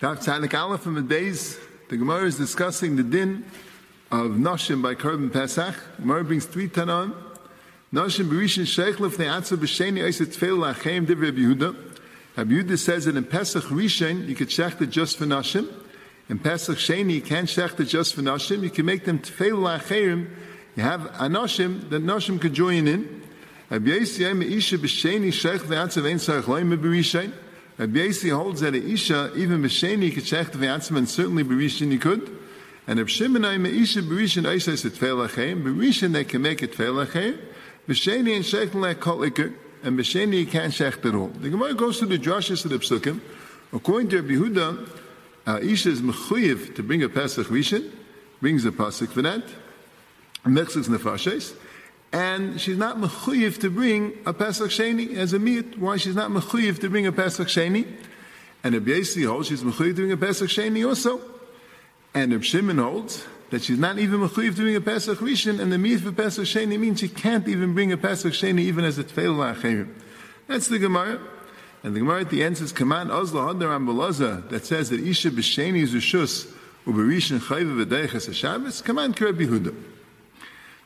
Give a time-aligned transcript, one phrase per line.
[0.00, 3.44] Daf Aleph from the days, the Gemara is discussing the din
[4.12, 5.74] of Noshim by Korban Pesach.
[5.96, 7.16] Gemara brings three tanon.
[7.92, 11.74] Noshim Berishin Sheikh Lefnei Atza B'Sheni Eiset Tfeil Lachem Div Rabbi Yehuda.
[12.36, 15.68] Yehuda says that in Pesach Rishon you could shecht it just for Noshim.
[16.28, 18.62] In Pesach Sheni you can't shecht it just for Noshim.
[18.62, 20.30] You can make them Tfeil Lachem.
[20.76, 23.20] You have a Anoshim that Noshim could join in.
[23.68, 27.32] Rabbi Yisrael Meisha B'Sheni Sheikh Lefnei Atza Vein Sarach Loim Berishin.
[27.78, 32.36] Rabbi Yasi holds that a Isha, even B'Sheni, the V'yatzim, and certainly B'Rishin he could.
[32.88, 36.42] And Rabbi Shimon, I'm a Isha, B'Rishin, Isha is a Tfeil Lachem, B'Rishin they can
[36.42, 37.38] make it Tfeil Lachem,
[37.86, 39.54] B'Sheni and Shech Iker,
[39.84, 41.28] and B'Sheni he can't shech at all.
[41.28, 43.20] The Gemara goes to the Drashas of the Psukim.
[43.72, 44.90] According to Rabbi Yehuda,
[45.46, 47.92] uh, Isha is Mechuyev to bring a Pesach Rishon,
[48.40, 49.44] brings a Pasuk for that,
[50.44, 51.54] Mechzes Nefashes,
[52.12, 55.78] and she's not mechuyev to bring a Pesach Sheni as a meat.
[55.78, 57.86] Why she's not mechuyev to bring a Pesach Sheni?
[58.64, 61.20] And Reb Yasi holds she's mechuyev to bring a Pesach Sheni also.
[62.14, 65.70] And Reb Shimon holds that she's not even mechuyev to bring a Pesach Rishon, and
[65.70, 68.98] the meat for Pesach Sheni means she can't even bring a Pesach Sheni even as
[68.98, 69.92] a Tfeil La'acherim.
[70.46, 71.20] That's the Gemara.
[71.82, 75.30] And the Gemara at the end says, Command Ozla Hadar Ambalaza, that says that Isha
[75.30, 76.50] B'Sheni is Rishus,
[76.86, 79.74] Uberishin Chayva V'deiches HaShabbos, Command Kereb Yehuda.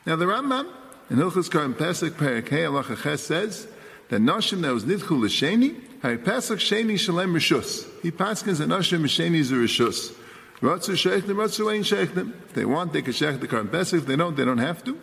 [0.05, 0.69] Now the Rambam,
[1.09, 3.67] in Hilchus Karim Pesach Perik Hey Allah Ches says
[4.09, 7.87] that Nashim that was Nidchu L'Sheni, Hay Pesach Sheni Shalem Rishus.
[8.01, 10.13] He paskins that Nashim Sheni is a Rishus.
[10.61, 12.33] Ratzu Sheichnim, Ratzu Ein Sheichnim.
[12.45, 13.99] If they want, they can Sheich the Karim Pesach.
[13.99, 14.97] If they don't, they don't have to.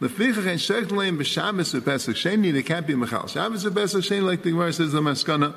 [0.00, 3.28] Lefichach Ein Sheich Leim B'Shabbos Pesach Sheni, they can't be Mechal.
[3.28, 5.54] Shabbos Pesach Sheni, like the Gemara says, the Maskana.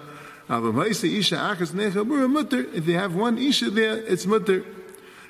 [0.47, 2.65] Aber Meise Isha Achas Necha Bura Mutter.
[2.73, 4.63] If they have one Isha there, it's mutter.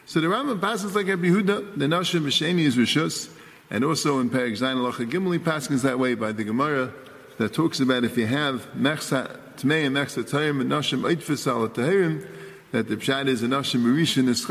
[0.05, 3.29] So the Rambam passes like Rabbi Yehuda, the Nashim B'Sheni is Rishus.
[3.69, 6.93] And also in Perek Zayin Alacha Gimli Paskins that way by the Gemara
[7.37, 11.67] that talks about if you have Mechsa Tmei and Mechsa Tayim and Nashim Eitfis Al
[11.67, 12.27] Tahirim,
[12.71, 14.49] that the Pshat is a Nashim Marishin is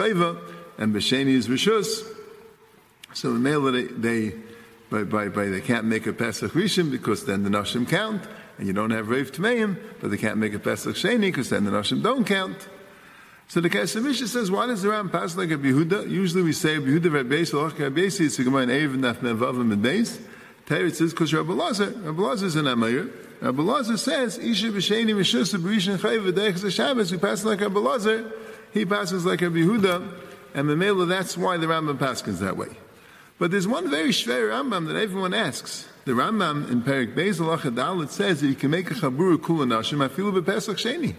[0.79, 2.07] and Besheni is Rishus.
[3.15, 4.35] So the male they, they
[4.91, 8.23] by, by, by, they can't make a Pesach Rishon because then the Nashim count,
[8.59, 11.65] and you don't have Rev Tmeim, but they can't make a Pesach Sheni because then
[11.65, 12.69] the Nashim don't count.
[13.49, 16.11] So the Kesef Mishneh says, why does the Ram pass like a Yehuda?
[16.11, 19.73] Usually we say Yehuda Rabbi Yisrael, Rabbi Yisrael, it's a Gemara in Erev, Naf Mevavim
[19.73, 20.19] and.
[20.67, 23.09] Teir it says, because Rabbi Lazar, Rabbi Lazar is an Amayr.
[23.41, 27.13] Rabbi Lazar says, Isha b'sheni mishus b'rishin chayv v'deichas Shabbos.
[27.13, 28.33] We pass like Rabbi Lazar,
[28.73, 30.13] he passes like Rabbi Yehuda,
[30.55, 32.77] and the Mamela, that's why the Rambam passes that way.
[33.39, 35.87] But there's one very shver Rambam that everyone asks.
[36.05, 40.09] The Rambam in Perik Beis Alach it says that you can make a chaburu kulanashim
[40.09, 41.15] afilu b'pesach sheni.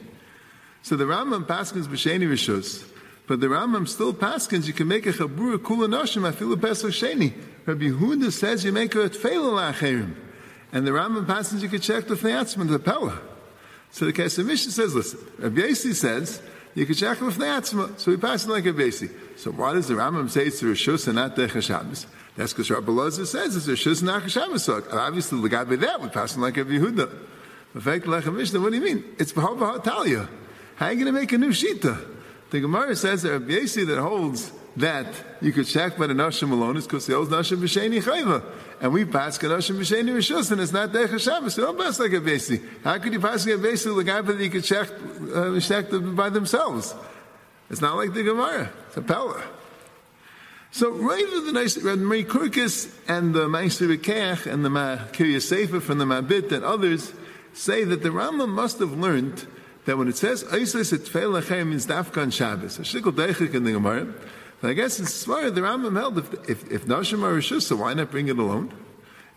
[0.88, 2.90] So the Rambam paskins b'sheni rishus,
[3.28, 7.34] but the Rambam still paskins you can make a chabura kula noshim afilu pesach sheni.
[7.66, 10.16] Rabbi Yehuda says you make a tefela lacherim,
[10.72, 13.20] and the Rambam paskins you can check with the fneatzman the pella.
[13.92, 16.42] So the Kesef Mishneh says, listen, Rabbi Yasi says
[16.74, 19.10] you can check with the fneatzma, so we pass it like Rabbi Yasi.
[19.36, 22.08] So why does the Rambam say it's a rishus and not Shabbos?
[22.38, 24.64] That's because Rabbi Lazar says it's a rishus and not Shabbos.
[24.64, 27.12] So obviously the guy by that we pass it like Rabbi Yehuda.
[27.76, 29.04] In fact, Lechem Mishnah, what do you mean?
[29.20, 30.30] It's Bahava Talia.
[30.78, 31.98] How are you going to make a new shita?
[32.52, 35.08] The Gemara says that Rabbi Yasi that holds that
[35.42, 38.44] you could check by the Nashim alone is because he holds Nashim B'Sheni Chayva.
[38.80, 41.56] And we pass Nashim B'Sheni Rishus, and it's not Dech Shabbos.
[41.56, 42.62] So don't pass like a Yasi.
[42.84, 44.88] How could you pass a Yasi the guy that you could check,
[45.34, 46.94] uh, check by themselves?
[47.72, 48.72] It's not like the Gemara.
[48.88, 49.44] It's a Pella.
[50.70, 55.42] So right with the nice Reb Mari Kurkis and the Meister Rekech and the Kirya
[55.42, 57.14] Sefer from the Mabit and others
[57.54, 59.48] say that the Rambam must have learned
[59.88, 63.64] that when it says Isis et Tfeil Lechem means Dafkan Shabbos, a shikol deichik in
[63.64, 64.14] the Gemara,
[64.62, 67.94] I guess in Svara the Rambam held if if, if Nashim are Rishus, so why
[67.94, 68.74] not bring it alone?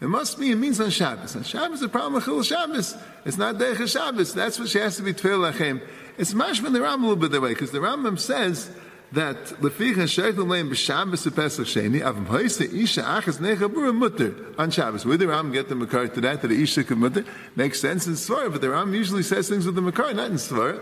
[0.00, 1.36] It must be, it means on Shabbos.
[1.36, 2.96] On Shabbos, the problem with Chil Shabbos.
[3.24, 4.34] It's not Deicha Shabbos.
[4.34, 5.86] That's what she has to be Tfeil Lechem.
[6.18, 8.70] It's mashman the Rambam a little bit that way, because the Rambam says
[9.12, 15.04] that leficha sheikhul leim b'Shabbos Pesach Sheni avim hoyse isha achas nechabura mutter on Shabbos.
[15.04, 17.24] Where the Ram get the makar to that that the isha could mutter
[17.56, 20.36] makes sense in Svara, but the Ram usually says things with the makar, not in
[20.36, 20.80] Svara.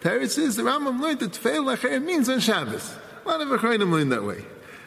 [0.00, 2.94] Teretz says the Rambam learned that tefeil lacher means on Shabbos.
[3.24, 4.44] A lot of Acharonim learn that way.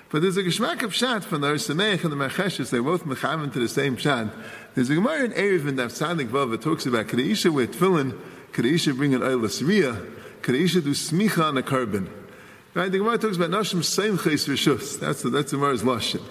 [0.10, 2.72] But there's a geschmack of shat from the Ohr Sameach and the Macheshes.
[2.72, 4.28] They're both mechavan to the same shat.
[4.74, 7.68] There's a Gemara in Erev and Daf Tzadik Vav that talks about could Isha wear
[7.68, 8.20] tefillin,
[8.52, 10.10] could Isha bring an oil Sriya,
[10.42, 12.10] could Isha do smicha on a carbon.
[12.74, 12.92] Right?
[12.92, 15.00] The Gemara talks about Nashim Seim Ches Rishus.
[15.00, 16.22] That's the, that's the Gemara's Lashon.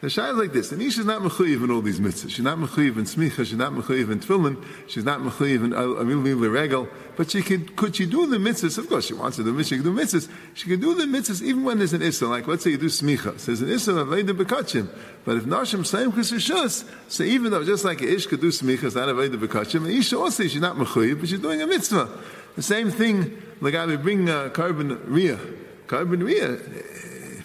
[0.00, 0.72] The Shai is like this.
[0.72, 2.30] And Isha is not mechuyev in all these mitzvahs.
[2.30, 3.46] She's not mechuyev in smicha.
[3.46, 4.64] She's not mechuyev in tefillin.
[4.88, 6.88] She's not mechuyev in amil regel.
[7.14, 8.78] But she could, could she do the mitzvahs?
[8.78, 9.68] Of course, she wants to do mitzvahs.
[9.68, 10.28] She do mitzvahs.
[10.54, 12.26] She can do the mitzvahs even when there's an issa.
[12.26, 13.38] Like, let's say you do smicha.
[13.38, 14.88] Says an issa aveda bekachim.
[15.24, 18.84] But if nashim same chesishus, so even though just like a ish could do smicha,
[18.84, 19.88] it's not aveda bekachim.
[19.88, 22.08] Isha also, she's not mechuyev, but she's doing a mitzvah.
[22.56, 25.61] The same thing, like I would bring uh, carbon riyah.
[25.86, 27.02] Carbon riyah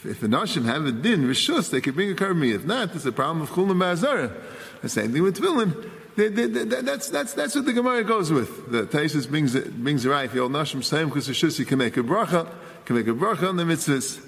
[0.07, 2.53] if the Nashim have a din, Rishus, they could bring a karmi.
[2.53, 4.31] If not, it's a problem of Chulam Ba'azara.
[4.81, 5.89] The same thing with Tefillin.
[6.15, 8.71] They, they, they, that's, that's, that's what the Gemara goes with.
[8.71, 10.31] The Taisus brings, brings a right.
[10.31, 12.51] The old Nashim Saim because Rishus, you can make a bracha,
[12.85, 14.25] can make a bracha on the mitzvahs.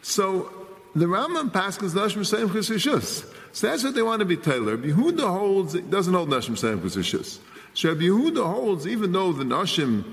[0.00, 0.50] So,
[0.94, 3.30] the Rambam passes Nashim same because Rishus.
[3.52, 4.78] So that's what they want to be Taylor.
[4.78, 7.38] Yehuda holds, doesn't hold Nashim same because Rishus.
[7.74, 10.04] So Yehuda holds, even though the Nashim,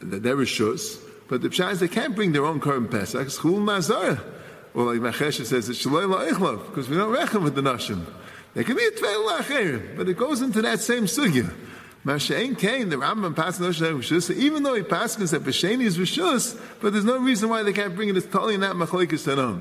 [0.00, 3.26] they're Rishus, but the Pshaz, they can't bring their own Korban Pesach.
[3.28, 4.20] Chul Mazara.
[4.74, 8.04] Well, like Machesha says, it's Shaloi La'ichlav, because we don't reckon with the Nashim.
[8.54, 11.52] There can be a Tvei La'acherim, but it goes into that same sugya.
[12.04, 15.98] Mashain Kain, the Rambam passes Noshah Rishus, even though he passed passes that Bashani is
[15.98, 19.60] Rishus, but there's no reason why they can't bring it as totally not Machlekes Tanon.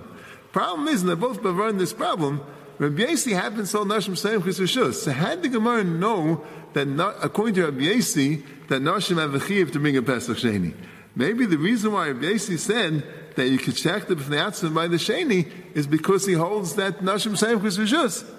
[0.52, 2.42] Problem is, and they're both in this problem,
[2.78, 5.02] Rabbi Yasi happened so Nashim Sayim Chis.
[5.04, 6.88] So had the Gemara know that
[7.22, 9.40] according to Rabbi Yasi, that Nashim have a
[9.72, 10.74] to bring a Pesach Sheni.
[11.16, 13.04] Maybe the reason why Yasi said
[13.36, 17.38] that you could check the b'fnei by the sheni is because he holds that nashim
[17.38, 17.78] same because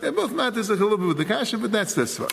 [0.00, 2.28] They're both matters a little bit with the kasha, but that's this far.